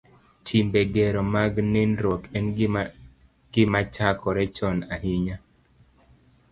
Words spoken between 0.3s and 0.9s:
Timbe